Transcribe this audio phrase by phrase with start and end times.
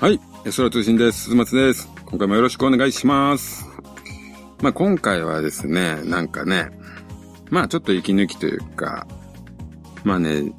[0.00, 0.18] はい。
[0.44, 1.24] 空通信です。
[1.24, 1.90] 鈴松です。
[2.06, 3.66] 今回もよろしくお願いします。
[4.62, 6.70] まあ、今回はですね、なんかね、
[7.50, 9.06] まあ、ちょっと息抜きというか、
[10.02, 10.54] まあね、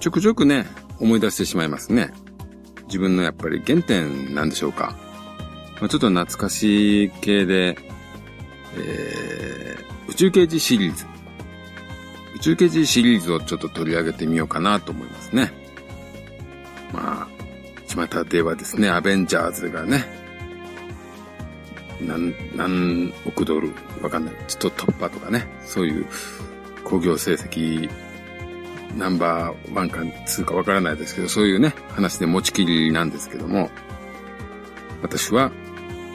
[0.00, 0.64] ちょくちょくね、
[0.98, 2.10] 思い出してしまいますね。
[2.86, 4.96] 自分のやっぱり原点なんでしょうか。
[5.78, 7.76] まあ、ちょっと懐かしい系で、
[8.78, 11.04] えー、宇宙刑事シリーズ。
[12.36, 15.59] 宇宙刑事シリーズをちょっと取り上げてみようかなと思いますね。
[18.00, 20.06] まあ、巷ではですね、アベンジャーズがね、
[22.00, 24.34] 何、何億ドル、わかんない。
[24.48, 26.06] ちょっと突破とかね、そういう
[26.82, 27.90] 興行成績、
[28.96, 33.68] ナンバーワンかツーかわからないですけど、そういうね、話で持ちきりなんですけども、
[35.02, 35.52] 私は、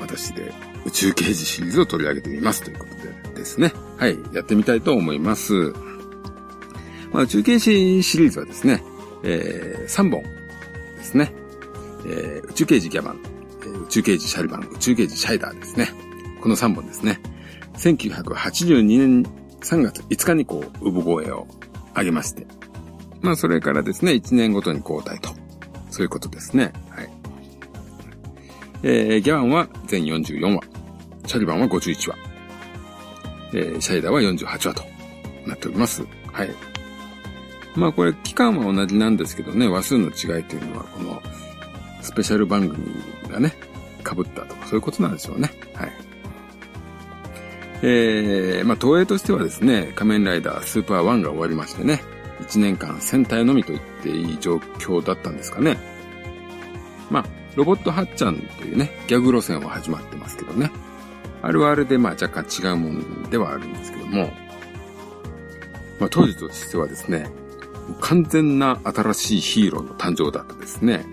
[0.02, 0.52] 私で
[0.88, 3.72] 宇宙刑事シリーズを取り上げてみますということでですね。
[3.98, 5.72] はい、やってみたいと思います。
[7.12, 8.84] まあ、宇宙刑事シリーズはですね、
[9.22, 10.24] えー、3本
[10.98, 11.45] ですね。
[12.06, 13.20] えー、宇宙刑事ギャバン、
[13.62, 15.90] えー、宇宙刑事シャリバン、宇宙刑事シャイダーですね。
[16.42, 17.20] この3本ですね。
[17.78, 19.24] 1982年
[19.62, 21.48] 3月5日にこう、産声を
[21.96, 22.46] 上げまして。
[23.22, 25.30] まあ、それからですね、1年ごとに交代と。
[25.90, 26.74] そういうことですね。
[26.90, 27.10] はい。
[28.84, 30.62] えー、ギャバンは全44話。
[31.26, 32.18] シャリバンは51話。
[33.54, 34.84] えー、シャイダーは48話と
[35.48, 36.06] なっております。
[36.32, 36.50] はい。
[37.76, 41.22] まあこれ期間は同じなんですけどね、話数の違いというのはこの
[42.06, 42.86] スペシャル番組
[43.30, 43.56] がね、
[44.04, 45.52] 被ったとか、そういうことなんでしょうね。
[45.74, 45.92] はい。
[47.82, 52.02] えー、まあ、東映としてはですね、仮面ライダースーパー1が終わりましてね、
[52.42, 55.78] 1年間戦隊のみと言っていい状況だったんですかね。
[57.10, 57.26] まあ、
[57.56, 60.72] ロボットハッチャンというね、ギャグ路線は始まってますけどね。
[61.42, 64.34] あれはあれでまあ若干違うもんではあるんですけども、
[66.00, 67.30] まあ当時としてはですね、
[68.02, 71.06] 完全な新しいヒーローの誕生だったですね。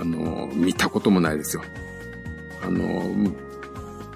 [0.00, 1.62] あの、見たこともないですよ。
[2.62, 3.30] あの、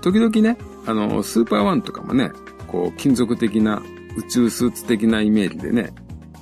[0.00, 0.56] 時々ね、
[0.86, 2.32] あの、スーパーワンとかもね、
[2.66, 3.82] こう、金属的な、
[4.16, 5.92] 宇宙スーツ的なイメージでね、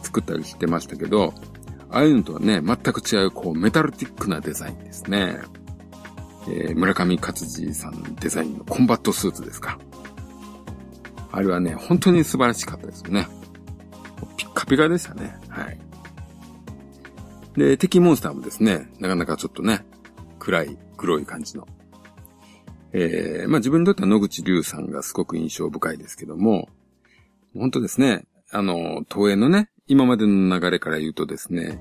[0.03, 1.35] 作ったりしてましたけど、
[1.91, 5.39] ああいうのとはね、全く違う、こう、メタルティックなデザインですね。
[6.49, 9.79] えー、村上勝治さんデザインのコンバットスーツですか。
[11.31, 13.29] あれはね、本当に素晴らしかったですよね。
[14.37, 15.39] ピッカピカでしたね。
[15.49, 15.79] はい。
[17.59, 19.85] で、敵モンスターもですね、なかなかちょっとね、
[20.39, 21.67] 暗い、黒い感じの。
[22.93, 26.69] えー、まあ自分にとっては野口竜さんがすごく印象深いですけども、
[27.55, 31.81] 本当ですね、あの、東映のね、今までの流れから言うとですね、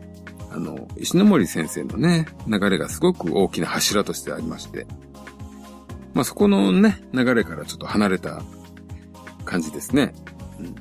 [0.51, 4.87] あの、石森先生のね、流れがすごく大きな柱としてありまして、
[6.13, 8.41] まあそこのね、流れからちょっと離れた
[9.45, 10.13] 感じですね。
[10.59, 10.75] うん、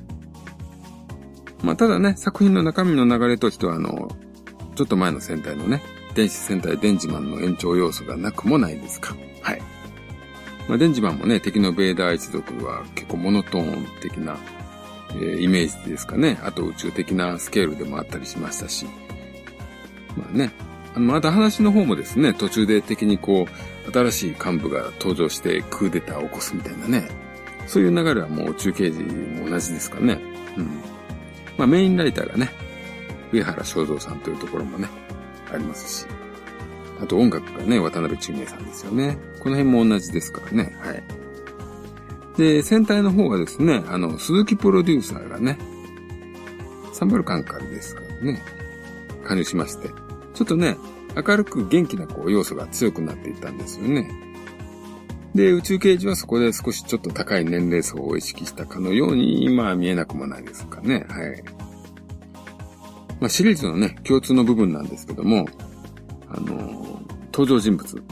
[1.63, 4.09] まあただね、作品の中身の流れとしては、あの、
[4.77, 5.81] ちょっと前の戦隊のね、
[6.13, 9.15] 電子戦隊デンジマンの延長要素がなくもないですか。
[9.41, 9.61] はい。
[10.67, 14.37] まあ、デンジマンもね、敵のベーダー一族は結構モノトーン的な、
[15.13, 16.39] えー、イメージですかね。
[16.43, 18.85] あと宇宙的なスケールでもあったりしましたし。
[20.15, 20.51] まあね、
[20.93, 23.47] あの、また話の方もですね、途中で敵にこ
[23.87, 27.07] う、新しい幹部が登場してクーデターを起こすみたいなね。
[27.65, 30.19] そういう流れはもう宇宙刑事も同じですかね。
[30.55, 30.67] うん。
[31.57, 32.66] まあメインライターがね、
[33.31, 34.87] 上原正蔵さんというところもね、
[35.51, 36.05] ありますし。
[37.01, 39.17] あと音楽がね、渡辺中明さんですよね。
[39.39, 40.75] この辺も同じですからね。
[40.79, 41.03] はい。
[42.37, 45.57] で、戦隊の方はですね、あの、鈴木プロデューサーがね、
[46.93, 48.41] サンバルカンカルですからね、
[49.23, 49.89] 加入しまして、
[50.33, 50.77] ちょっとね、
[51.15, 54.09] 明るく元気なこう要素が強くなっていったんですよね。
[55.35, 61.05] で、宇宙刑事はそこで少しちょっと高い年齢層を意識したかのように、今は見えなくもないですかね。
[61.09, 61.43] はい。
[63.19, 65.47] まあ、シリーズのね、共通の部分なんですけども、
[66.29, 67.01] あの、
[67.31, 68.03] 登場人物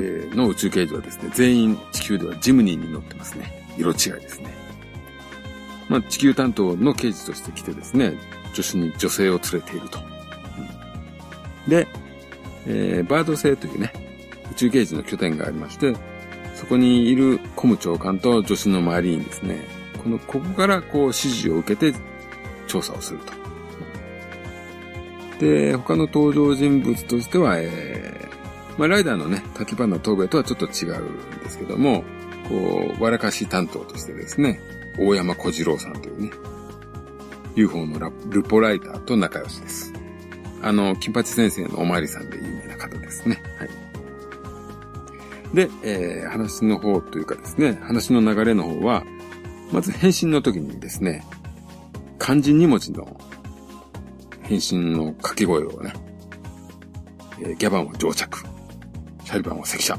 [0.00, 3.66] えの宇宙刑事はですね、全員地球ではジムニーに乗ってますね。
[3.76, 4.52] 色違いですね。
[5.88, 8.14] まあ、地球担当の刑事として来てですね、
[8.54, 9.98] 助手に女性を連れていると。
[9.98, 11.86] うん、で、
[12.66, 13.92] えー、バード星というね、
[14.52, 15.94] 宇宙刑事の拠点がありまして、
[16.54, 19.66] そこにいるコム長官と助手のマリーンですね、
[20.02, 21.98] この、ここからこう指示を受けて
[22.66, 23.41] 調査をすると。
[25.42, 32.04] で、他の登場人物としては、えー、まあ、ライダーのね、滝花東兵衛とはちょっと違うんですけども、
[32.48, 34.60] こう、わらかし担当としてですね、
[35.00, 36.30] 大山小次郎さんというね、
[37.56, 39.92] UFO のラルポライターと仲良しです。
[40.62, 43.42] あの、金八先生のおまわりさんで有名な方ですね。
[43.58, 43.68] はい。
[45.56, 49.02] で、えー、話の方というかですね、話の流れの方は、
[49.72, 51.26] まず変身の時にですね、
[52.20, 53.20] 漢字2文字の
[54.42, 55.92] 変身の掛け声をね、
[57.40, 58.38] えー、ギャバンは蒸着。
[59.24, 59.98] シャリバンは赤車。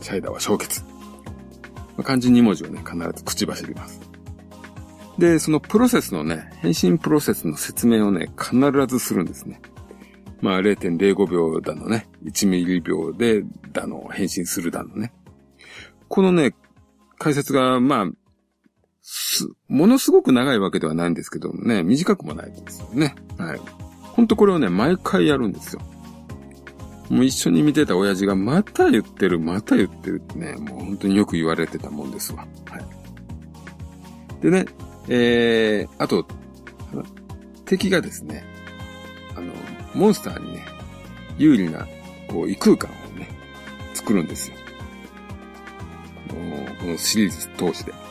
[0.00, 0.84] シャイダーは氷結。
[0.84, 4.00] まあ、漢字2文字をね、必ず口走ります。
[5.18, 8.56] で、そのプロセスのね、変身プロセスの説明をね、必
[8.86, 9.60] ずするんですね。
[10.40, 15.12] まあ0.05秒だのね、1ミリ秒でだの、変身するだのね。
[16.08, 16.54] このね、
[17.18, 18.10] 解説が、まあ、
[19.06, 23.14] す、ものすごく長いわけではないんですけどもね、短くもないですよね。
[23.36, 23.60] はい。
[24.02, 25.82] ほんとこれをね、毎回やるんですよ。
[27.10, 32.46] もう一緒に見てた親父がまた言ってる、また言ってるってね、もう本当によく言われてたもんですわ。
[32.70, 32.84] はい。
[34.40, 34.64] でね、
[35.08, 36.26] えー、あと、
[37.66, 38.42] 敵がですね、
[39.36, 39.52] あの、
[39.94, 40.64] モンスターにね、
[41.36, 41.86] 有利な、
[42.28, 43.28] こう、異空間をね、
[43.92, 44.56] 作るんですよ。
[46.80, 48.03] このシリーズ通して。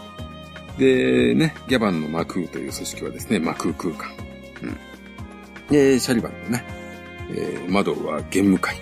[0.77, 4.11] で、ね、ギャバンのマクーという組織はですね、マクー空間。
[4.63, 4.77] うん。
[5.69, 6.65] で、シャリバンのね、
[7.29, 8.75] えー、窓は玄武会。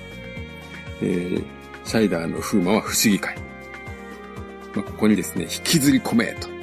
[1.01, 1.43] えー、
[1.83, 3.35] シャイダーの風魔は不思議会。
[4.75, 6.49] まあ、ここにですね、引きずり込めと。
[6.49, 6.55] も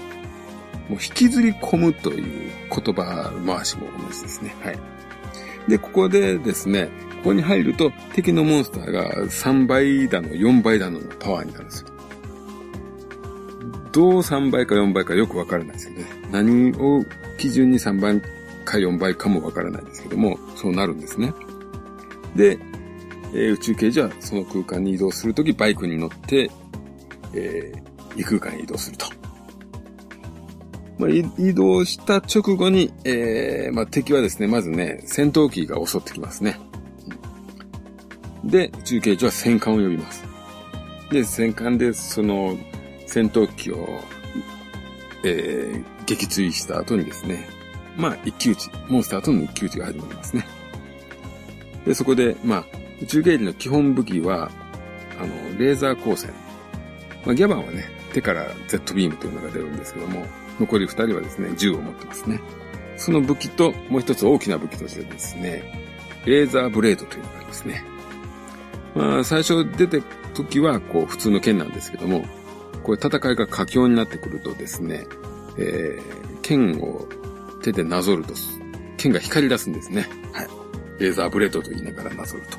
[0.90, 4.54] う引きずり込むという言葉回しも同じですね。
[4.62, 4.78] はい。
[5.68, 6.88] で、ここでですね、
[7.18, 11.97] ここに入ると敵のモンスターが3倍だの4倍だののパワーになるんですよ。
[13.98, 16.04] どう3倍か4倍かよくわからないですよね。
[16.30, 17.04] 何を
[17.36, 18.20] 基準に3倍
[18.64, 21.34] か4倍かもわからないですけども、そうなるんですね。
[22.36, 22.60] で、
[23.32, 26.48] えー、宇宙刑事はその空間に移動するときバイクに乗って、
[27.34, 29.06] えー、異空間に移動すると。
[30.96, 36.60] まあ、移動した直後に、えー、まあ、敵はですね、まずね、戦闘機が襲ってきますね。
[38.44, 40.22] で、宇宙刑事は戦艦を呼びます。
[41.10, 42.56] で、戦艦でその
[43.08, 44.00] 戦闘機を、
[45.24, 47.48] えー、撃墜した後にですね、
[47.96, 50.46] まあ、一騎打ち、モンスターとの一騎打ちが始まりますね。
[51.86, 52.64] で、そこで、まあ、
[53.00, 54.50] 宇宙刑事の基本武器は、
[55.18, 56.32] あの、レーザー光線。
[57.24, 60.26] まあ、ギャバンはね、手から Z ビームというのが出るんですけども、
[60.60, 62.40] 残り二人はですね、銃を持ってますね。
[62.98, 65.62] その武器と、もう一つ大きな武器としてですね、
[66.26, 67.84] レーザーブレードというのがありますね。
[68.94, 70.02] まあ、最初出て
[70.34, 72.26] 時は、こう、普通の剣なんですけども、
[72.88, 75.06] これ戦いが佳境になってくるとですね、
[75.58, 77.06] えー、剣を
[77.62, 78.32] 手でなぞると、
[78.96, 80.08] 剣が光り出すんですね。
[80.32, 80.48] はい。
[80.98, 82.56] レーザーブレードと言いながらなぞると。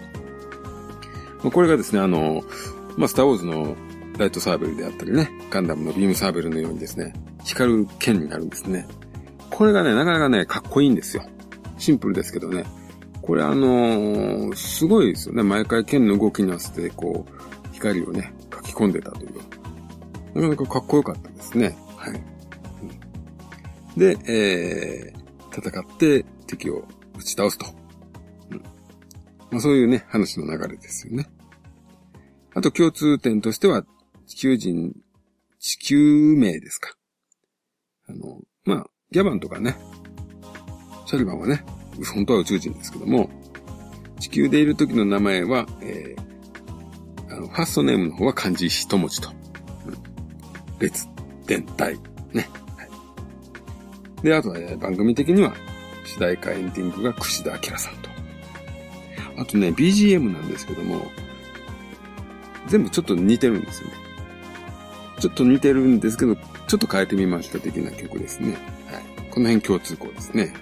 [1.42, 2.44] まあ、これがですね、あの、
[2.96, 3.76] まあ、スターウォーズの
[4.20, 7.12] ライトサーベルであったりね、ガンダムのビームサーベルのようにですね、
[7.44, 8.88] 光る剣になるんですね。
[9.50, 11.24] これがね、なかなかね、かっこいいんですよ。
[11.80, 12.66] シンプルですけどね。
[13.24, 15.42] これあのー、すごいですよね。
[15.42, 19.59] 毎回剣の動きに合わせて、こう、光をね、書き込んでたという。
[20.34, 21.78] なかなかかっこよかったですね。
[21.98, 22.22] はい。
[24.00, 26.86] で、えー、戦って敵を
[27.18, 27.66] 打ち倒すと。
[28.52, 28.64] うん。
[29.52, 31.30] まあそういうね、話の流れですよね。
[32.54, 33.86] あと共通点としては、
[34.26, 34.96] 地球人、
[35.60, 36.94] 地球名ですか。
[38.08, 39.76] あの、まあ、ギャバンとかね、
[41.06, 41.64] シャリバンはね、
[42.14, 43.30] 本当は宇宙人ですけども、
[44.20, 49.39] 地球でいる時の名前は、えー、あの、ファーストネームの方は漢字一文字と。
[50.80, 51.08] うん、列、
[51.46, 51.96] 伝体、
[52.34, 52.50] ね。
[52.78, 52.86] は
[54.22, 54.24] い。
[54.24, 55.54] で、あとは、ね、番組的には、
[56.06, 58.10] 主題歌エンディングが串田明さんと。
[59.38, 61.12] あとね、BGM なんですけども、
[62.68, 63.94] 全部ちょっと似てるんですよね。
[65.20, 68.52] ちょっと似てるんですけど、ちょっと変えてみました的な曲ですね。
[68.52, 69.32] はい。
[69.32, 70.54] この辺共通項ですね。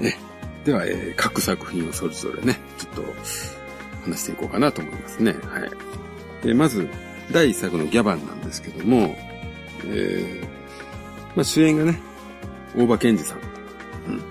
[0.00, 0.14] え、
[0.64, 3.02] では、えー、各作品をそれぞれね、ちょっと
[4.04, 5.32] 話していこうかなと思いますね。
[5.32, 5.70] はい。
[6.44, 6.88] え、まず、
[7.32, 9.16] 第一作のギャバンなんですけども、
[9.84, 10.46] えー、
[11.34, 12.00] まあ、主演がね、
[12.76, 13.38] 大場健二さん。
[13.38, 14.22] うん。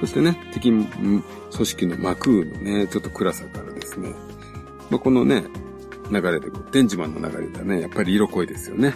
[0.00, 4.10] そしてね、敵組織のマクーのね、ちょっと暗さからですね、
[4.90, 5.44] まあ、このね、
[6.10, 8.94] 流れで、デンジマンの流れでね、やっぱり色濃いですよね。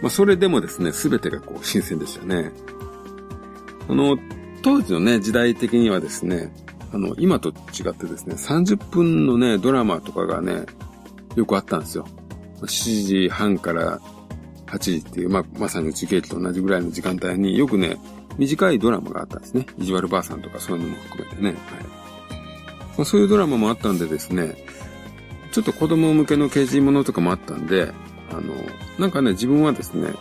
[0.00, 2.50] まあ、それでもですね、すべてがこう、新鮮でしたね。
[3.88, 4.18] あの、
[4.62, 6.52] 当時のね、時代的にはですね、
[6.92, 10.66] あの、今と違ってですね、30分のね、ドラマとかがね、
[11.36, 12.06] よくあったんですよ。
[12.60, 14.00] 7時半から
[14.66, 17.98] 8時っていう、まあ、まさに内景気と同じぐらいの時間帯によくね、
[18.38, 19.66] 短いドラマがあったんですね。
[19.78, 21.48] 意地悪ばあさんとかそういうのも含めてね。
[21.50, 21.56] はい。
[22.96, 24.56] まあ、そういうドラマもあったんでですね、
[25.52, 27.92] ちょっと子供向けの刑事ものとかもあったんで、
[28.30, 28.54] あの、
[28.98, 30.14] なんかね、自分はですね、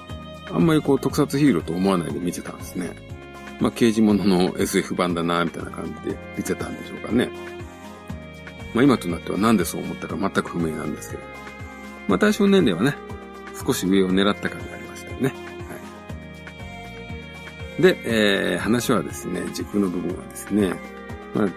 [0.51, 2.91] あんまりこう特撮ヒーローと思わないで見てたんですね。
[3.61, 7.29] まあ、刑事ものの SF 版だな、みたいな感じで見てたんでしょうかね。
[8.73, 11.23] まあ、今となってはなんでそう思ったか全く不明なんですけど。
[12.07, 12.97] まあ、対象年齢はね、
[13.65, 15.29] 少し上を狙った感じがありましたよね。
[15.29, 15.35] は
[17.79, 17.81] い。
[17.81, 17.97] で、
[18.53, 20.73] えー、話はですね、軸の部分はですね、
[21.33, 21.49] まあ、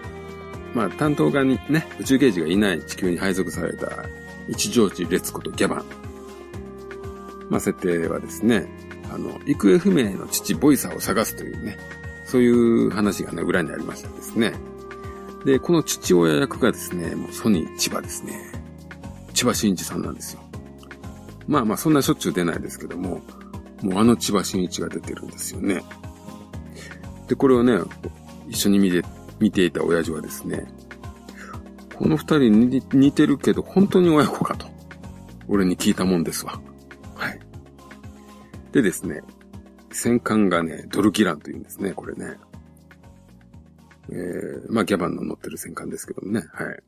[0.73, 4.05] まあ、担当側にね、宇宙刑事がいない地球に配属された
[4.47, 5.85] 一乗寺列子とギャバン。
[7.49, 8.67] まあ、設定はですね、
[9.13, 11.77] あの、行方不明の父ボイサーを探すというね、
[12.25, 14.53] そういう話がね、裏にありましたですね。
[15.45, 18.51] で、この父親役がですね、もうソニー千葉ですね。
[19.33, 20.41] 千葉真一さんなんですよ。
[21.47, 23.21] まあまあ、そんなしょっちゅう出ないですけども、
[23.81, 25.83] もうあの千葉真一が出てるんですよね。
[27.27, 27.77] で、これをね、
[28.47, 29.03] 一緒に見て、
[29.39, 30.65] 見ていた親父はですね、
[31.95, 34.67] この二人に似てるけど、本当に親子かと。
[35.47, 36.59] 俺に聞いたもんですわ。
[37.15, 37.39] はい。
[38.71, 39.21] でですね、
[39.91, 42.37] 戦艦がね、ドルキランというんですね、これね。
[44.09, 46.79] えー、まあ、ギャバンの乗ってる戦艦ですけどもね、はい。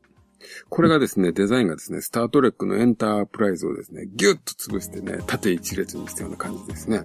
[0.68, 7.02] これがですね、デザインがですね、スタートレックのエンタープライズをですね、ギュッと潰してね、縦一列にしたような感じですね。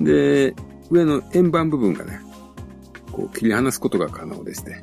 [0.00, 0.54] で、
[0.90, 2.20] 上の円盤部分がね、
[3.12, 4.82] こう切り離すことが可能でして、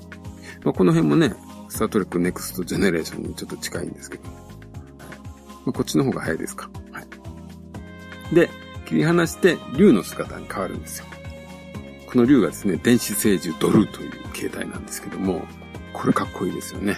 [0.63, 1.35] まあ、この辺もね、
[1.69, 4.33] スタートレックネクストジェネレーションにちょっと近いんですけど、はい
[5.65, 6.69] まあ、こっちの方が早いですか。
[6.91, 8.35] はい。
[8.35, 8.49] で、
[8.85, 11.05] 切り離して竜の姿に変わるんですよ。
[12.13, 15.47] この竜がですね、電子星獣ドルという形態なんですけども、
[15.93, 16.95] これかっこいいですよね。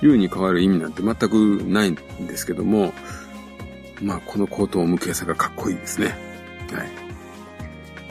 [0.00, 1.96] 竜に変わる意味なんて全くないん
[2.28, 2.94] ですけども、
[4.00, 6.14] まあ、この荒唐無稽さがかっこいいですね。
[6.72, 6.88] はい。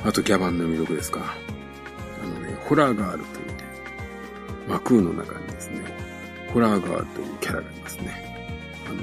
[0.03, 1.37] あと、ギャバンの魅力ですか。
[2.21, 3.53] あのね、ホラーガールというね、
[4.67, 5.85] マクーの中にですね、
[6.53, 8.51] ホラーガールというキャラがいますね。
[8.89, 8.99] あの、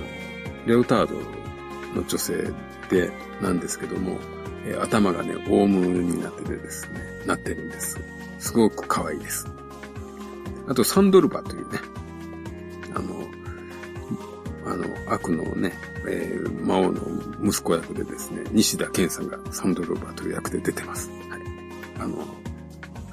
[0.67, 1.15] レオタード
[1.99, 2.53] の女性
[2.91, 3.11] で、
[3.41, 4.19] なんですけども、
[4.67, 7.99] え、頭がね、オウムになっててですね、なってるんです。
[8.39, 9.47] すごく可愛いです。
[10.67, 11.79] あと、サンドルバというね、
[12.95, 13.25] あの、
[14.67, 15.73] あの、悪のね、
[16.07, 17.01] えー、魔王の
[17.45, 21.11] 息子役でですね、西田健さんがサンドルバという役で出てます。
[21.11, 21.21] はい。
[22.01, 22.17] あの、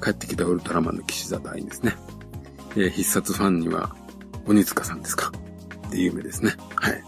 [0.02, 1.94] 帰ってきたウルトラマンの騎士座隊員ですね。
[2.70, 3.94] えー、必殺ファンには、
[4.46, 5.30] 鬼塚さんですか？
[5.90, 6.54] で有名ですね。
[6.76, 7.04] はい。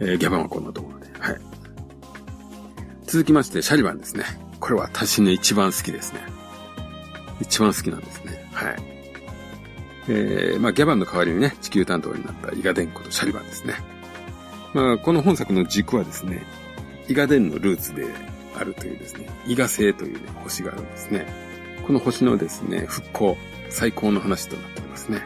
[0.00, 0.95] えー、ギャバンはこんなところ。
[3.06, 4.24] 続きまして、シャリバンですね。
[4.58, 6.20] これは私の一番好きですね。
[7.40, 8.48] 一番好きなんですね。
[8.52, 8.76] はい。
[10.08, 13.74] えー、まあ、ギャバンの代わりにね、地球担当になったイガデンコとシャリバンですね。
[14.74, 16.44] まあ、この本作の軸はですね、
[17.08, 18.06] イガデンのルーツで
[18.58, 21.26] あるというですね、イガ星という、ね、星があるんですね。
[21.86, 23.36] この星のですね、復興、
[23.68, 25.22] 最高の話となっておりますね。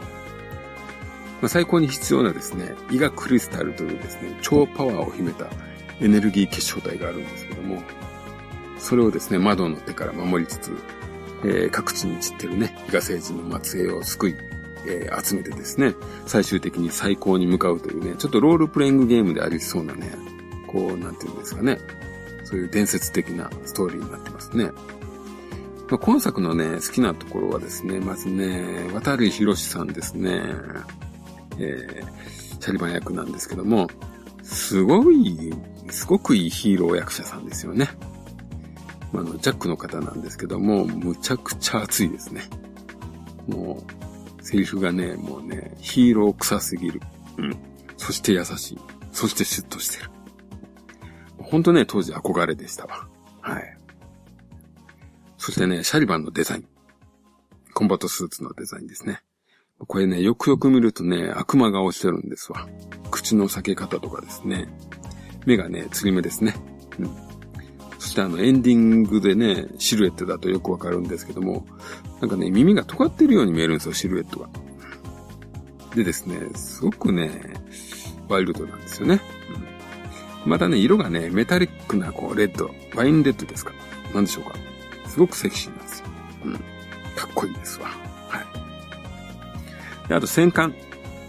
[1.41, 5.47] まあ、最高に必要なですね、イガクリスタルというですね、超パワーを秘めた
[6.01, 7.83] エネルギー結晶体があるんですけども、
[8.79, 10.73] それをですね、窓の手から守りつつ、
[11.45, 14.35] えー、各地に散ってるね、伊賀星人の末裔を救い、
[14.87, 15.95] えー、集めてですね、
[16.27, 20.13] 最終的に最高に向かうというね、ちょっとロールプレイングゲームでありそうなね、
[20.67, 21.79] こう、なんていうんですかね、
[22.45, 24.71] そういう伝説的なストーリーになってますね。
[25.91, 30.41] まあ、今作のね、好きなところはですね、まずね、渡り博さんですね、
[31.59, 33.89] えー、シャリバン役なんですけども、
[34.43, 35.53] すごい、
[35.91, 37.89] すごくいいヒーロー役者さんですよね。
[39.13, 42.43] あ、の、ジャックの方なんですけども、むちゃくちゃ熱いですね。
[43.47, 43.85] も
[44.39, 47.01] う、セリフがね、もうね、ヒーロー臭すぎる。
[47.39, 47.57] うん。
[47.97, 48.79] そして優しい。
[49.13, 50.11] そしてシュッとしてる。
[51.39, 53.09] ほんとね、当時憧れでしたわ。
[53.41, 53.77] はい。
[55.37, 56.65] そしてね、シャリバンのデザイン。
[57.75, 59.23] コンバットスーツのデザインですね。
[59.87, 62.69] これね、よくよく見るとね、悪魔顔してるんですわ。
[63.11, 64.69] 口の裂け方とかですね。
[65.47, 66.55] 目がね、釣り目ですね。
[66.99, 67.11] うん。
[67.99, 71.67] そしてあの、エンディングでね、シルエットだとよくわかるんですけども、
[72.21, 74.49] なんかね、耳が尖ってるように見えるんですよ、シルエットが。
[75.95, 77.55] でですね、すごくね、
[78.29, 79.21] ワイルドなんですよね。
[80.45, 83.73] うん、またね、色がね、メタリックな、こう、レッド、ワインレッドですか。
[84.15, 84.55] なんでしょうか。
[85.07, 86.07] すごくセクシーなんですよ。
[86.45, 86.53] うん。
[86.55, 86.61] か
[87.27, 87.89] っこいいですわ。
[88.29, 90.09] はい。
[90.09, 90.75] で、あと戦艦。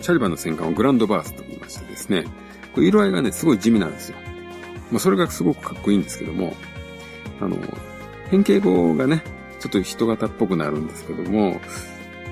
[0.02, 2.26] シャリバンの戦艦をグランドバースと言いましてですね、
[2.74, 4.18] これ色合いがね、すごい地味なんですよ。
[4.92, 6.56] まあ、それがすごくかっこいいんですけども、
[7.40, 7.58] あの、
[8.30, 9.24] 変形語がね、
[9.60, 11.60] ちょっと人型っぽくなるんですけども、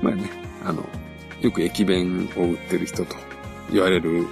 [0.01, 0.29] まあね、
[0.65, 0.87] あの、
[1.41, 3.15] よく駅弁を売ってる人と
[3.71, 4.25] 言われる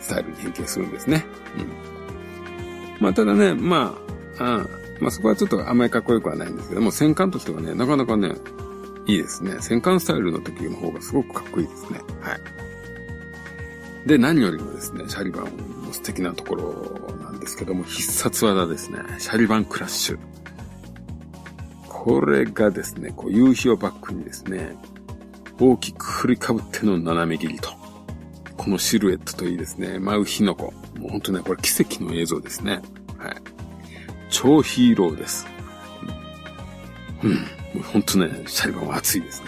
[0.00, 1.24] スタイルに変形するんですね。
[1.56, 3.02] うん。
[3.02, 3.96] まあ、ただね、ま
[4.38, 4.66] あ、あ
[5.00, 8.34] まあそこはちょっとあんまりかっこよくはないんですけども、戦艦としてはね、なかなかね、
[9.06, 9.56] いいですね。
[9.60, 12.00] 戦艦スタイルの時の方がすごくかっこいいですね。
[12.20, 12.40] はい。
[14.06, 15.44] で、何よりもですね、シャリバン
[15.84, 18.98] の素敵なところなんですけども、必殺技ですね。
[19.18, 20.18] シャリバンクラッシュ。
[21.88, 24.76] これがですね、こう夕日をバックにですね、
[25.58, 27.70] 大きく振りかぶっての斜め切りと。
[28.56, 30.72] このシルエットといいですね、舞う火の粉。
[30.98, 32.82] もうほんとね、これ奇跡の映像ですね。
[33.16, 33.34] はい。
[34.28, 35.46] 超ヒーローです。
[37.22, 37.30] うん。
[37.30, 37.36] も
[37.76, 39.46] うほんとね、シャリバンは熱いですね。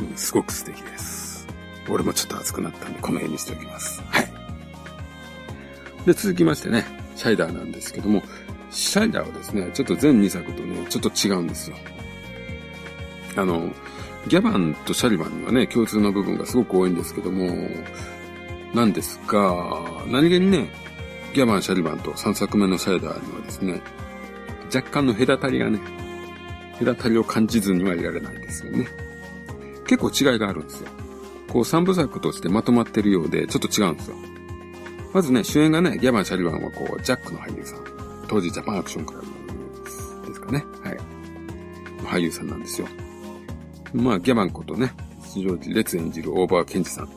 [0.00, 1.23] うん、すごく素敵です。
[1.88, 4.02] 俺もちょっと熱くなったんで、この辺にしておきます。
[4.08, 4.30] はい。
[6.06, 6.84] で、続きましてね、
[7.16, 8.22] シャイダーなんですけども、
[8.70, 11.76] シャイダーはですね、ちょっと全2作とね、ちょっと違うんですよ。
[13.36, 13.72] あの、
[14.28, 17.68] ギャバンとシャリバンにはね、共通の部分がすごく多いんですけども、
[18.74, 20.70] なんですが、何気にね、
[21.34, 23.80] ギャバン、シャリバンと3作目のシャイダーにはですね、
[24.74, 25.78] 若干の隔たりがね、
[26.78, 28.88] 隔たりを感じずにはいられないんですよね。
[29.86, 30.88] 結構違いがあるんですよ。
[31.54, 34.16] こう3部作としてまとまってるようで、ちょっと違うんですよ。
[35.12, 37.84] まずね、主演がね、ギャバン・シャリバンはこう、ジャックの俳優さん。
[38.26, 40.64] 当時ジャパンアクションクラブですかね。
[40.82, 40.98] はい。
[42.06, 42.88] 俳優さんなんですよ。
[43.92, 44.92] まあ、ギャバンことね、
[45.36, 47.08] 出場時列演じるオーバーケンジさん。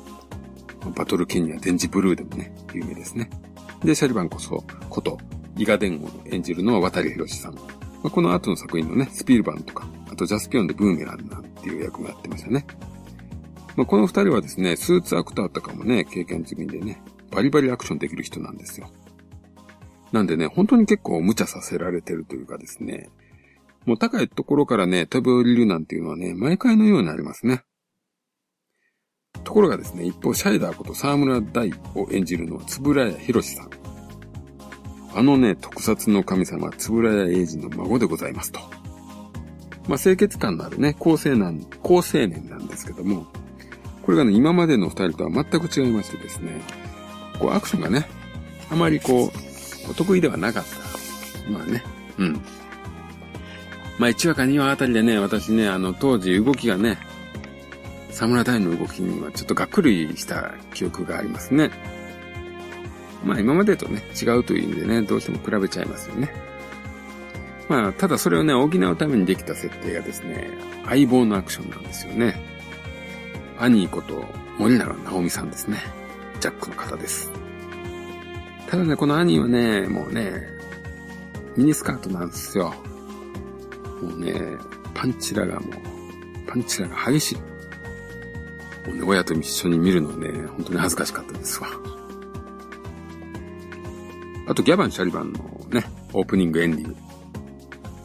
[0.95, 3.31] バトルケニア、デンジブルーでもね、有名ですね。
[3.83, 5.17] で、シャリバンこそ、こと、
[5.57, 7.55] 伊賀伝王の演じるのは渡り博さん。
[7.55, 7.61] ま
[8.03, 12.67] あ、この後の作品のね、スピルバンとか、あとジャスピオンでブーメランなんていう役もやってましたね。
[13.77, 16.99] まあ、この二人はですね、スーツアクターとかもね、経験済みでね、
[17.31, 18.89] バリバリアクションできる人なんですよ。
[20.11, 23.09] なんでね、本当に結構無茶させられてるというかですね、
[23.85, 27.63] もう高いところからね、飛び降りるなんていうのはね、毎回のようにありますね。
[29.43, 33.69] ところがですね、一方、シャイダーこと沢村大を演じるのは、つぶらやひろしさん。
[35.13, 38.59] あのね、特撮の神様、つぶらや英二の孫でございますと。
[39.87, 43.27] まあ、清潔感のあるね、高青年、高青年なんですけども、
[44.07, 46.61] これがね、今までの二人とは全く違いましてですね、
[47.37, 48.07] こう、アクションがね、
[48.71, 51.51] あまりこう、お得意ではなかった。
[51.51, 51.83] まあね、
[52.17, 52.33] うん。
[53.99, 56.97] まあ1話か2話あたりでね、私ね、あの、当時動きがね、
[58.11, 61.69] 侍大の動きにはちょっとがっくりした記憶がありますね。
[63.25, 66.33] まあ今までとね、違うという意味でね、どうしても比べちゃいますよね。
[67.67, 70.49] まあ、ただそれをね、補うためにできた設定がですね、
[70.85, 72.46] 相棒のアクションなんですよね。
[73.59, 74.23] アニーこと
[74.59, 75.79] 森永直美さんですね。
[76.39, 77.31] ジャックの方です。
[78.69, 80.43] ただね、この兄はね、もうね、
[81.55, 82.73] ミニスカートなんですよ。
[84.01, 84.57] もうね、
[84.93, 85.71] パンチラがもう、
[86.47, 87.35] パンチラが激しい。
[88.87, 91.67] もうね、親と一緒に見るのね、本当に恥ずかしかったですわ。
[94.47, 95.39] あと、ギャバン・シャリバンの
[95.71, 96.95] ね、オープニングエンディング。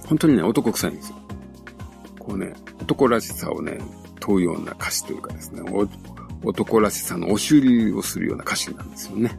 [0.06, 1.16] 本当にね、男臭いんですよ。
[2.18, 3.78] こうね、男らしさをね、
[4.22, 5.62] 問うような歌詞というかですね、
[6.44, 9.36] 男らしさの押し売りをするような歌詞なんですよね。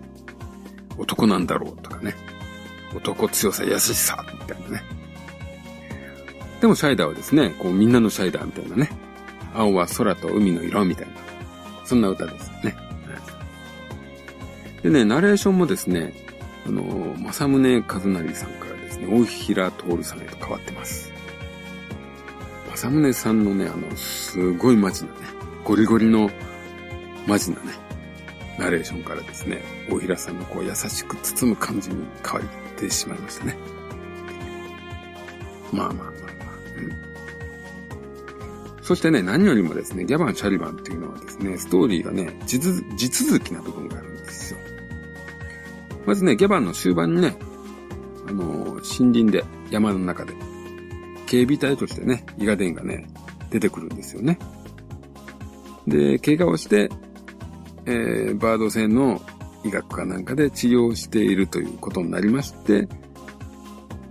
[0.98, 2.14] 男なんだろうとかね。
[2.96, 4.84] 男強さ、優しさ、みたいなね。
[6.62, 8.90] でもシャイダーはですね、こうみんなのシャイダーみたいなね。
[9.54, 11.14] 青は空と海の色みたいな。
[11.86, 12.76] そんな歌ですね。
[14.84, 16.14] でね、ナレーションもですね、
[16.68, 16.84] あの、
[17.18, 21.13] 正宗和成さんからですね、大平徹さんへと変わってます。
[22.76, 25.18] 正宗さんのね、あの、すごいマジなね、
[25.64, 26.30] ゴリゴリの
[27.28, 27.72] マジなね、
[28.58, 33.58] ナレーションからですね、大平さんのこう優しく包む感じに変わってしまいましたね。
[35.72, 36.14] まあまあまあまあ。
[38.78, 44.60] うん、そしてね、何よりもですね、ギャバン・シャリバンっていうのはですね、ストーリーがね、地続きな部分があるんですよ。
[46.06, 47.38] まずね、ギャバンの終盤にね、
[48.28, 48.82] あの、森
[49.14, 50.34] 林で、山の中で、
[51.34, 53.08] 警備隊としてね、イガデンがね、
[53.50, 54.38] 出てくるんですよね。
[55.88, 56.92] で、怪我をして、
[57.88, 59.20] えー、バード船の
[59.64, 62.88] 医学かなんかで治療しているということになりまして、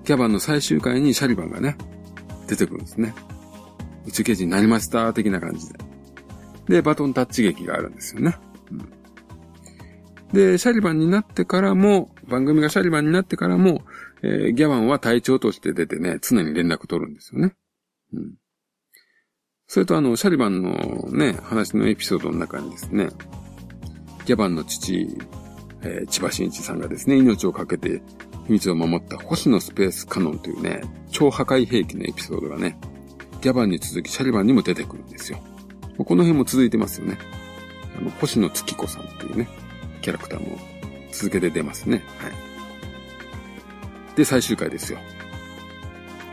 [0.02, 1.76] キャバンの最終回にシャリバンがね、
[2.48, 3.14] 出てくるんですね。
[4.04, 5.78] 宇宙刑事になりました的な感じで。
[6.66, 8.34] で、バトンタッチ劇があるんですよね。
[8.72, 8.92] うん、
[10.32, 13.82] で、シャリバンになってからも、番組がシャリバンになってからも、
[14.22, 17.54] えー、ギャバンは隊長として出てね、常に連絡取るんですよね。
[18.12, 18.34] うん。
[19.66, 23.08] それとあの、シャリバンのね、話のエピソードの中にですね、
[24.26, 25.08] ギャバンの父、
[25.82, 28.02] えー、千葉真一さんがですね、命を懸けて
[28.46, 32.78] 秘密を守った星野スペースカノンというね、超破壊兵器のエピソードがね、
[33.40, 35.38] ギャバンに続きシャリバンにも出てくるんですよ。
[35.98, 37.18] この辺も続いてますよね。
[37.98, 39.48] あの、星野月子さんっていうね、
[40.00, 40.58] キャラクターも
[41.10, 42.04] 続けて出ますね。
[42.18, 42.51] はい。
[44.16, 44.98] で、最終回ですよ。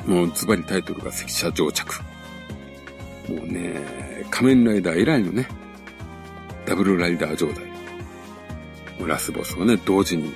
[0.06, 2.02] もうズバリタイトルが赤車上着。
[3.30, 5.48] もうね、仮面ライダー以来のね、
[6.66, 7.70] ダブルライダー状態。
[9.08, 10.34] ラスボスをね、同時に、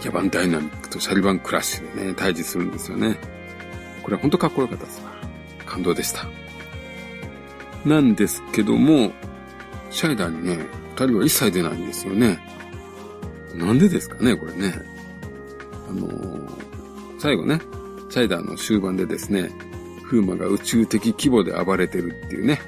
[0.00, 3.16] ギャバンダイナミックとシャリバンクラッシュでね、対峙するんですよね。
[4.02, 5.12] これは本当かっこよかったですわ。
[5.64, 6.26] 感動でした。
[7.84, 9.12] なんですけども、
[9.90, 12.38] シャイダーにね、二人は一切出ないんですよね。
[13.54, 14.74] なんでですかね、これね。
[15.92, 16.50] あのー、
[17.18, 17.60] 最後ね、
[18.08, 19.50] シャイダーの終盤でですね、
[20.02, 22.60] 風魔が宇宙的規模で暴れてるっていうね。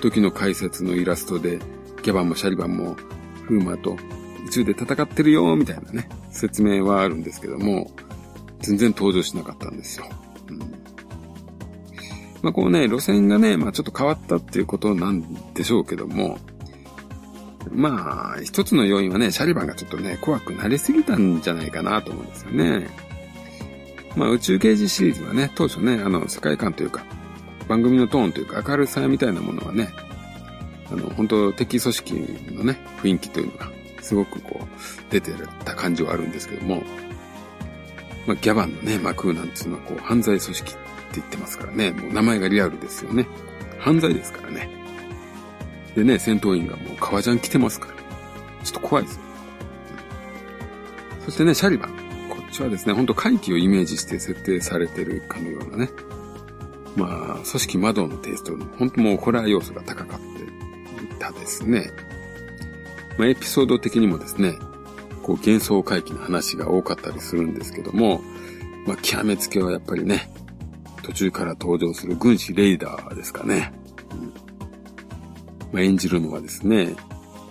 [0.00, 1.58] 時の解説のイラストで、
[2.02, 2.96] ギャバンもシャリバンも
[3.46, 3.96] 風魔と
[4.46, 7.90] 宇宙で戦ってるよ、みたいなね、説明はあるんですけども、
[8.60, 10.06] 全然登場しなかったんですよ。
[10.48, 10.58] うん、
[12.42, 15.22] まあこうね、路線がね、まあちょっと変わったっていうことなん
[15.54, 16.38] でしょうけども、
[17.72, 22.88] まあ、一つの要因はね、シャリバンがちょっとね、怖くなりすぎたんじゃないかなと思うんですよね。
[24.16, 27.04] まあ、宇宙刑事シリーズはね、当初ね、あの、世界観というか、
[27.68, 29.90] 番組のトーンというか明るさみたいなものはね、
[30.90, 32.14] あの、本当敵組織
[32.52, 35.32] のね、雰囲気というのが、すごくこう、出て
[35.64, 36.82] た感じはあるんですけども、
[38.26, 40.80] まあ、ギャバンのね、マクーなんていうのはこう、犯罪組織って
[41.14, 43.28] 言ってますからね、もう名前がリアルですよね。
[43.78, 44.79] 犯罪ですからね。
[45.94, 47.94] でね、戦闘員がもう革ジャン着てますから、
[48.64, 49.20] ちょっと怖いですよ。
[51.24, 51.90] そしてね、シャリバン。
[52.28, 55.90] こっちはですね、ほんと怪奇をイメージして設定されてるかのようなね。
[56.96, 61.90] まあ、組織魔導のテイストの、本当もうホラー要素が高かっていたですね。
[63.18, 64.54] まあ、エピソード的にもですね、
[65.22, 68.22] こう幻想回帰の話が多かったりするんですけども、
[68.86, 70.32] まあ、極めつけはやっぱりね、
[71.02, 73.72] 途中から登場する軍師レイダーですかね。
[74.10, 74.32] うん、
[75.72, 76.94] まあ、演じるのはですね、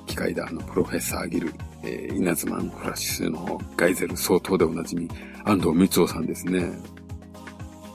[0.05, 1.53] 機械ダーのプロフェッサーギル、
[1.83, 5.09] えー、稲妻のフラッシュのガイゼル相当でおなじみ、
[5.45, 6.71] 安藤光夫さんですね。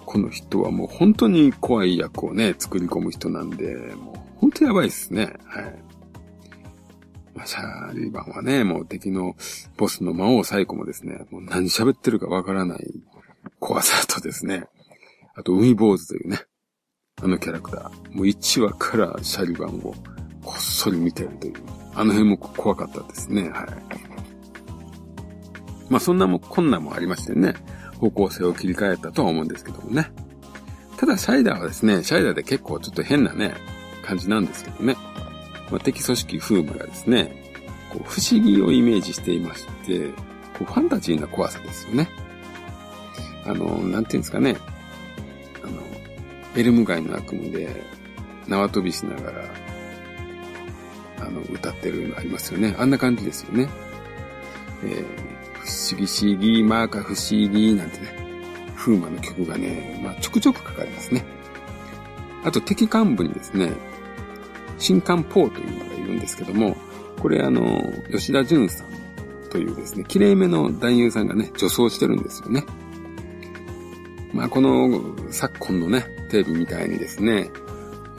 [0.07, 5.35] この人はもう本当に怖い役をね、作り込む人なんで、もう本当やばいですね。
[5.45, 5.75] はい。
[7.35, 9.35] まあ、シャーリーバンはね、もう敵の
[9.77, 13.03] ボスの魔王サイコもですね、もう何喋ってるかわからない
[13.59, 14.65] 怖さとですね、
[15.35, 16.43] あと海坊主というね、
[17.21, 19.95] あのキャラクター、もう1話からシャリバンを
[20.45, 21.55] こっそり見てるという、
[21.95, 23.69] あの辺も怖かったですね、はい。
[25.89, 27.55] まあそんなも困難もありましてね、
[27.99, 30.11] 方向性を切り替えたとは思うんですけどもね。
[30.97, 33.55] ただシャイダーはですね、シャイダーで結構ちょっと変なね、
[34.03, 34.97] 感じなんですけどね。
[35.71, 37.45] まあ、敵組織風魔がですね、
[37.91, 40.09] こう不思議をイメージしていまして、
[40.59, 42.09] こうファンタジーな怖さですよね。
[43.47, 44.57] あの、なんていうんですかね。
[45.63, 45.83] あの、
[46.55, 47.83] ベルム街の悪夢で
[48.47, 49.64] 縄跳びしながら、
[51.21, 52.75] あの、歌ってるのありますよね。
[52.79, 53.69] あんな感じですよね。
[54.83, 58.15] えー不思議不思議、マーカ不思議なんてね、
[58.77, 61.25] 風魔の曲がね、まあ、ちょくちょくかかりますね。
[62.45, 63.73] あと敵幹部にですね、
[64.79, 66.77] 新艦ポーというのがいるんですけども、
[67.19, 68.89] これあの、吉田淳さん
[69.49, 72.65] というですね、綺麗めの男優さんがね、女装してるんですよね。
[74.35, 75.01] まあこの
[75.31, 77.51] 昨今のね、テレビみたいにですね、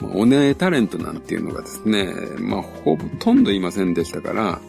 [0.00, 4.60] まあ、おねえタレントなんていうのがですね、まあほとんどいませんでしたから、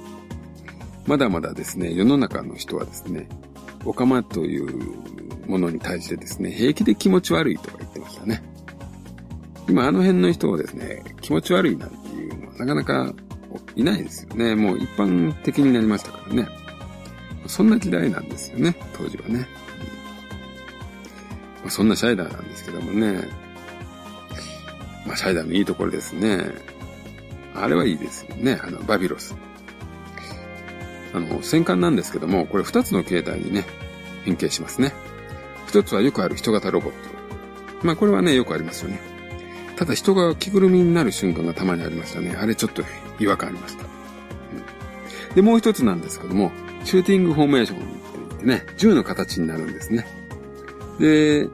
[1.06, 3.28] まだまだですね、世の中の人はですね、
[3.86, 8.44] オカマというものに対してですね、平気で気持ち悪いとか言ってましたね。
[9.70, 13.13] 今あの辺の人をですね、気持ち悪いなんていうのはなかなか
[13.76, 14.56] いないですよね。
[14.56, 16.48] もう一般的になりましたからね。
[17.48, 19.48] そんな時代なんですよね、当時はね。
[21.63, 23.47] ま、そんなシャイダーなんですけどもね。
[25.08, 26.52] まあ、シャイダーのいいところですね。
[27.56, 28.60] あれはいいですよね。
[28.62, 29.36] あの、バビロス。
[31.13, 33.65] あの、戦艦なんですけども、これ二つの形態にね、
[34.26, 34.93] 変形しますね。
[35.67, 36.98] 一つはよくある人型ロボット。
[37.84, 39.00] まあこれはね、よくありますよね。
[39.76, 42.36] ただ人が着ぐるみになる瞬間がたまにありましたね。
[42.38, 42.84] あれちょっと
[43.20, 43.86] 違和感ありました。
[45.30, 46.52] うん、で、もう一つなんですけども、
[46.84, 50.06] シューティングフォーメーションって言ってね、銃の形になるんですね。
[51.00, 51.48] で、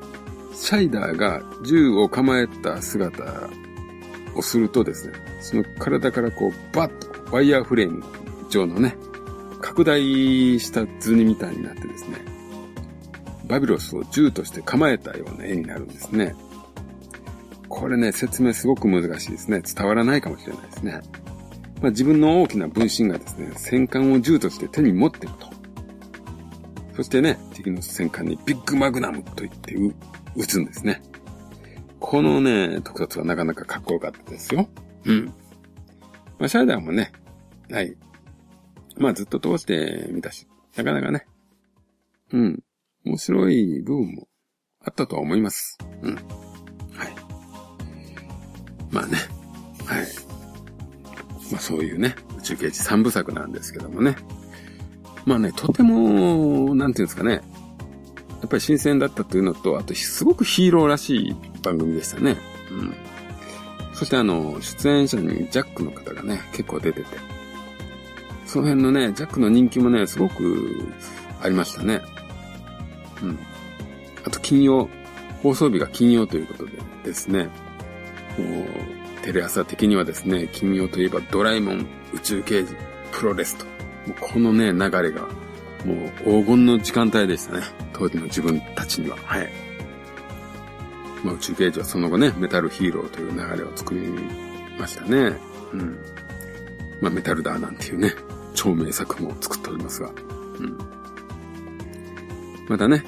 [0.53, 3.49] シャイダーが銃を構えた姿
[4.35, 8.03] をするとですね、その体からこう、バッとワイヤーフレーム
[8.49, 8.95] 状のね、
[9.61, 10.01] 拡大
[10.59, 12.17] した図にみたいになってですね、
[13.47, 16.35] バビロスを銃として構えたような絵になるんですね。
[17.67, 19.61] これね、説明すごく難しいですね。
[19.61, 21.01] 伝わらないかもしれないですね。
[21.81, 25.47] まあ、自分の大きな分身がですね、戦艦を銃として手に持ってると。
[26.95, 29.73] そしてね、敵の戦艦にビッグマグナムと言って
[30.35, 31.01] 撃つんですね。
[31.99, 34.67] このね、特撮はなかなかかっこよかったですよ。
[35.05, 35.25] うん。
[36.39, 37.11] まあ、シャイダーもね、
[37.71, 37.95] はい、
[38.97, 41.25] まあずっと通してみたし、なかなかね、
[42.31, 42.63] うん、
[43.05, 44.27] 面白い部分も
[44.83, 45.77] あったとは思います。
[46.01, 46.15] うん。
[46.15, 46.23] はい。
[48.91, 49.17] まあね、
[49.85, 50.05] はい。
[51.51, 54.15] まあそういうね、宇宙刑事三部作なんですけどもね。
[55.25, 57.41] まあね、とても、なんていうんですかね、
[58.43, 62.35] やっぱり新鮮だったというのと、あとすごくヒーローらしい番組でしたね。
[62.71, 62.93] うん。
[63.93, 67.07] そしてあの、出演者にジャックの方がね、結構出てて、
[68.45, 70.89] その辺のね、ジャックの人気もね、すごく
[71.41, 72.01] ありましたね。
[73.21, 73.39] うん。
[74.25, 74.89] あと、金曜
[75.41, 76.71] 放送日が金曜ということで
[77.05, 82.75] ですね、もう、テレ朝的にはですね、金曜といえばドラえもん、宇宙刑事、
[83.13, 83.71] プロレスと、も
[84.09, 85.21] うこのね、流れが、
[85.85, 87.82] もう黄金の時間帯でしたね。
[88.03, 89.17] 当時の自分たちには。
[89.17, 89.49] はい。
[91.23, 94.01] まあ宇宙刑事はその後ね、メタルヒーローという流れを作り
[94.77, 95.37] ましたね。
[95.71, 95.97] うん。
[97.01, 98.13] まあメタルダーなんていうね、
[98.53, 100.09] 超名作も作っておりますが。
[100.09, 100.11] う
[100.63, 100.77] ん。
[102.67, 103.03] またね、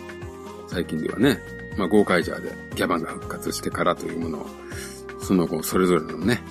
[0.68, 1.40] 最近ではね、
[1.78, 4.48] まあ、ゴーカイジャーでギャバンが復活してからというものを、
[5.22, 6.42] その後、それぞれのね、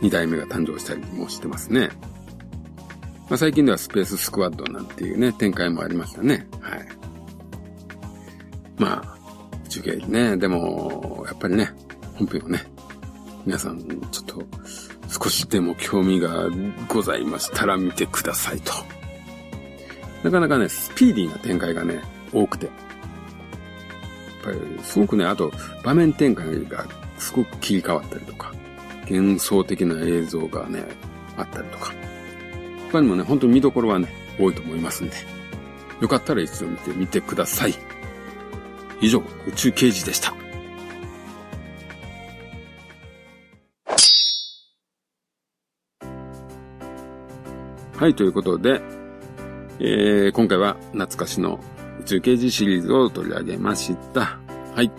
[0.00, 1.90] 二代目が誕生したりもしてますね。
[3.28, 6.46] まあ、最近ではスペーススクワッドなんていうね、展開もありましたね。
[6.60, 6.75] はい。
[8.86, 9.18] まあ、
[9.66, 11.72] 受験ね、でも、やっぱりね、
[12.14, 12.64] 本編をね、
[13.44, 13.80] 皆さん、
[14.12, 14.42] ちょっと、
[15.08, 16.48] 少しでも興味が
[16.88, 18.72] ございましたら見てくださいと。
[20.22, 22.00] なかなかね、スピーディーな展開がね、
[22.32, 22.66] 多くて。
[22.66, 22.74] やっ
[24.44, 25.50] ぱりすごくね、あと
[25.82, 26.86] 場面展開が
[27.18, 28.52] すごく切り替わったりとか、
[29.10, 30.84] 幻想的な映像がね、
[31.36, 31.92] あったりとか。
[32.92, 35.16] 他にもね、本当に見どころはね、多いと思いますんで。
[36.00, 37.85] よかったら一度見てみてください。
[39.00, 40.34] 以上、宇宙刑事でした。
[47.96, 48.82] はい、ということで、
[49.80, 51.58] えー、今回は懐かしの
[52.00, 54.38] 宇宙刑事シリーズを取り上げました。
[54.74, 54.90] はい。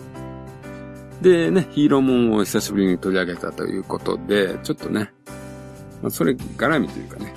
[1.22, 5.12] でね、ヒーローモンを久しぶりに取り上げたということで、ちょっとね、
[6.02, 7.34] まあ、それ絡みというかね、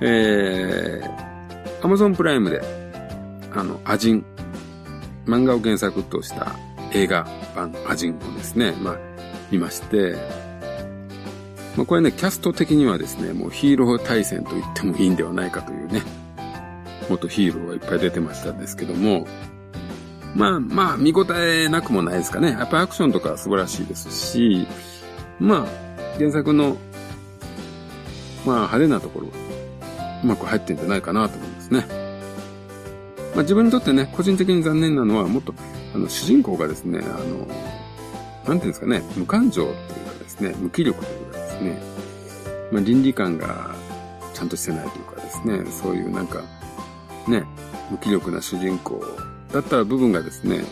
[0.00, 0.06] うん。
[0.06, 2.62] えー、Amazon プライムで、
[3.54, 4.24] あの、アジン、
[5.26, 6.56] 漫画を原作とした
[6.92, 8.98] 映画版アジンをですね、まあ、
[9.50, 10.16] 見まして、
[11.76, 16.02] まあ、これね、キャスト的にはですね、もうヒーロー対戦と言ってもいいんではないかというね、
[17.08, 19.26] 元ヒーローがいっぱい出てましたんですけども、
[20.34, 22.52] まあまあ、見応えなくもないですかね。
[22.52, 24.66] やっぱアクションとか素晴らしいですし、
[25.38, 26.76] まあ、原作の、
[28.46, 29.28] まあ派手なところ
[30.22, 32.01] うまく入ってんじゃないかなと思いますね。
[33.34, 35.54] まあ自分にとってね、個人的に残念なのは、もっと、
[35.94, 37.46] あの、主人公がですね、あの、
[38.46, 41.82] なんていうんですかね、無感情というかですね、無気力というかですね、
[42.70, 43.74] まあ倫理観が
[44.34, 46.42] ちゃんとしてないというかですね、そういうなんか、
[47.28, 47.44] ね、
[47.90, 49.04] 無気力な主人公
[49.52, 50.66] だった部分がですね、やっ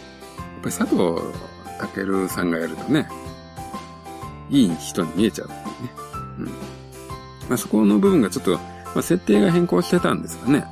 [0.62, 1.50] ぱり佐藤
[1.94, 3.08] 健さんがやるとね、
[4.50, 5.90] いい人に見えちゃうっていうね。
[6.38, 6.46] うん。
[7.48, 8.60] まあ、そこの部分がちょっと、ま
[8.96, 10.64] あ、設定が変更してたんですかね。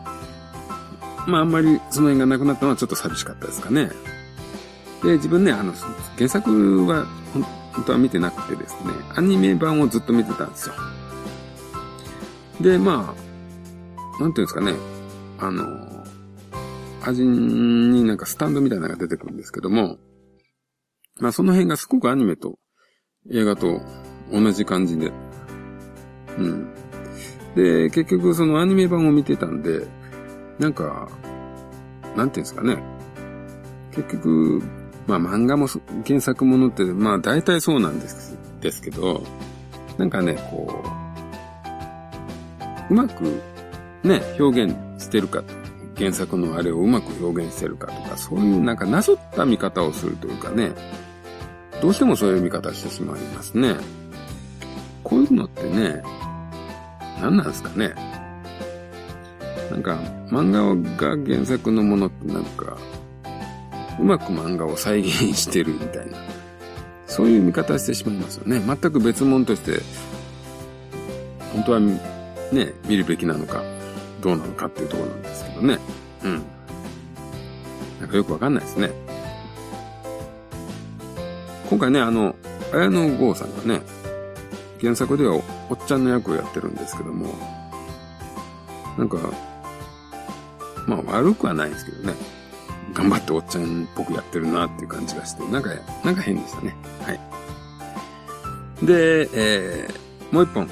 [1.28, 3.90] まあ、あんまりその辺がなくなったのはちょっと寂しかったですかね。
[5.04, 5.74] で、自分ね、あの、
[6.16, 7.04] 原作は
[7.74, 10.74] 本当は見てなくてですね、アニメ版をずっと見てたんですよ。
[12.62, 14.72] で、まあ、なんていうんですかね、
[15.38, 16.04] あの、
[17.02, 19.98] 味になんかスタンドみたいなのが出てくるんですけども、
[21.20, 22.58] まあその辺がすごくアニメと
[23.30, 23.82] 映画と
[24.32, 25.12] 同じ感じで、
[26.38, 26.74] うん。
[27.54, 29.86] で、結局そのアニメ版を見てたんで、
[30.58, 31.08] なんか、
[32.16, 32.78] なんていうんですかね。
[33.92, 34.62] 結局、
[35.06, 35.66] まあ漫画も
[36.06, 39.22] 原作ものって、まあ大体そうなんですですけど、
[39.96, 40.82] なんかね、こ
[42.90, 43.40] う、うまく
[44.02, 45.42] ね、表現してるか
[45.96, 50.72] 原作のあれをうまく表現してるかとか、そういうなんかなぞった見方をするというかね、
[51.82, 53.76] どうしてもそういう見方してしまいますね。
[55.02, 56.02] こういうのってね、
[57.20, 57.94] 何なんですかね。
[59.70, 59.98] なんか、
[60.30, 62.76] 漫画が原作のものってなんか、
[64.00, 66.18] うまく漫画を再現してるみたいな、
[67.06, 68.60] そういう見方してしまいますよね。
[68.60, 69.80] 全く別物として、
[71.52, 73.62] 本当はね、見るべきなのか、
[74.20, 75.78] どうなのかっていうところなんですけどね。
[76.24, 76.42] うん。
[78.00, 78.90] なんかよくわかんないですね。
[81.68, 82.34] 今回ね、あの、
[82.72, 83.82] 綾野剛さんがね、
[84.80, 85.34] 原作では
[85.68, 87.34] おっちゃんの役をやってるんですけども、
[88.96, 89.18] なんか、
[90.88, 92.14] まあ悪くはないんですけどね。
[92.94, 95.70] 頑張っておっちゃんっぽくやってるなっていう感じがして、なんか、
[96.04, 96.74] なんか変でしたね。
[97.02, 98.86] はい。
[98.86, 100.68] で、えー、もう一本。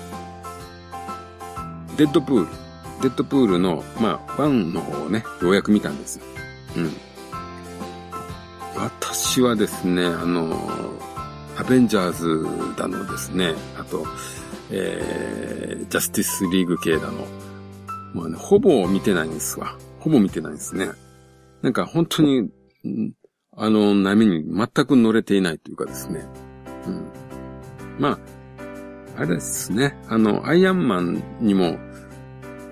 [1.96, 2.46] デッドプール。
[3.02, 6.24] デッドプールの、まあ、ワンの方をね、ようやく見たんですよ。
[6.76, 6.92] うん。
[8.76, 10.58] 私はですね、あの、
[11.58, 14.06] アベンジャーズだのですね、あと、
[14.70, 17.26] えー、ジャスティスリーグ系だの、
[18.12, 19.76] まあね、ほぼ見てないんですわ。
[20.06, 20.90] ほぼ見てないですね。
[21.62, 22.48] なんか本当に、
[23.56, 26.24] あの波に全く乗れていないというかですね。
[26.86, 27.04] うん。
[27.98, 28.18] まあ、
[29.16, 29.96] あれですね。
[30.08, 31.76] あの、アイアンマンにも、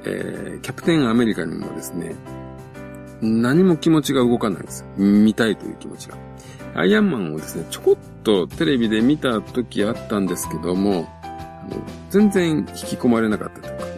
[0.05, 2.15] えー、キャプテンアメリカにもですね、
[3.21, 4.85] 何も気持ちが動かないです。
[4.97, 6.17] 見たいという気持ちが。
[6.77, 13.94] アイアンマンをですね、ちょこっとテレビで見た時あったんですけども、あの全然引き込まれなかったというか、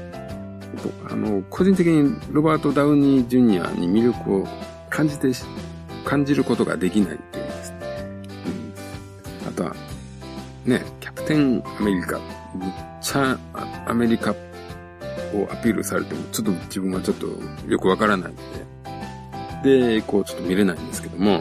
[1.10, 4.48] あの、個人的にロバート・ダウニー・ジュニアに魅力を
[4.90, 5.30] 感じて、
[6.04, 7.72] 感じることができないというんです。
[9.42, 9.76] うん、あとは、
[10.64, 12.18] ね、キャプテンアメリカ、
[12.54, 13.38] めっちゃ
[13.86, 17.26] アメリカをアピールされても、ちょっと自分はちょっと
[17.68, 18.36] よくわからないん
[19.62, 21.40] で、で、こうちょっと見れないんですけども、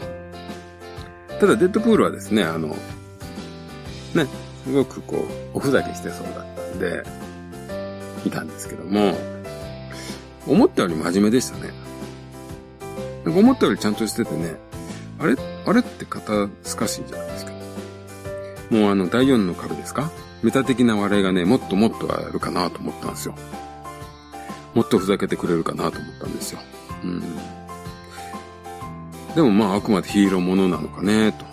[1.40, 4.26] ただデッドプールはですね、あの、ね、
[4.64, 5.16] すごくこ
[5.54, 7.04] う、おふざけしてそうだったんで、
[8.24, 9.16] 見たんですけども、
[10.46, 11.70] 思ったより真面目でしたね。
[13.24, 14.56] なんか思ったよりちゃんとしててね、
[15.18, 17.52] あれあれって肩透かしいじゃないですか。
[18.70, 20.10] もうあの、第4の壁ですか？
[20.42, 23.34] メタ的な笑いがね、もっともっとあるかなと思ったんですよ。
[24.74, 26.60] もっとふざけてくれるかなと思ったんですよ。
[27.02, 27.22] うん。
[29.34, 31.44] でもまああくまでヒーローものなのかね、と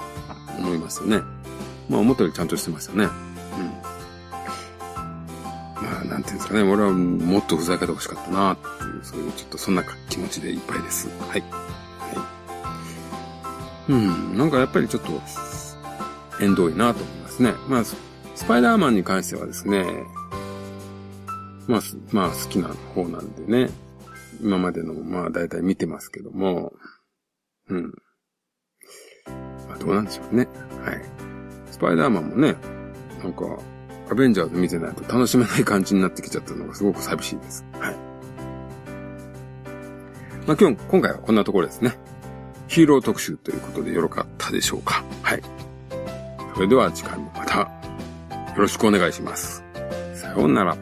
[0.59, 1.21] 思いましたね。
[1.89, 3.05] まあ思ったよりちゃんとしてましたね。
[3.05, 3.11] うん。
[6.23, 11.09] まあなんていうんですかね、俺はもっとふざけてほしかったな、っていう、そういうちょっとそんな気持ちでいっぱいです。
[11.19, 11.41] はい。
[11.41, 11.47] は
[13.89, 13.91] い。
[13.91, 15.21] うん、なんかやっぱりちょっと、
[16.39, 17.53] 縁遠いなと思いますね。
[17.67, 17.95] まあ、ス
[18.47, 19.85] パイダーマンに関してはですね、
[21.67, 21.81] まあ、
[22.11, 23.69] まあ好きな方なんでね、
[24.41, 26.73] 今までのまあ大体見てますけども、
[27.69, 27.93] うん。
[29.69, 30.47] まあ、どうなんでしょうね。
[30.83, 31.01] はい。
[31.71, 32.55] スパイダーマンもね、
[33.23, 33.45] なんか、
[34.13, 37.65] アベンジャーズ見てないと楽しめない感じになってきちゃったのがすごく寂しいです。
[37.73, 37.95] はい。
[40.45, 41.97] まあ、今日、今回はこんなところですね。
[42.67, 45.03] ヒーロー特集ということでよろかったでしょうか。
[45.23, 45.41] はい。
[46.53, 47.67] それでは次回もまたよ
[48.55, 49.63] ろしくお願いします。
[50.13, 50.77] さようなら。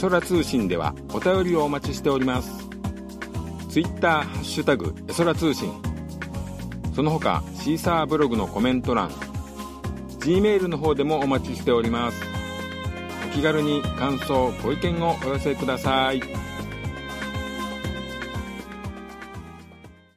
[0.00, 2.68] 空通信ではお便りをお待ちしております。
[3.68, 5.70] ツイッターハッシュタグえそら通信。
[6.94, 9.10] その他シーサーブログのコメント欄、
[10.20, 12.22] Gmail の方でもお待ちしております。
[13.26, 16.49] お気軽に感想、ご意見をお寄せください。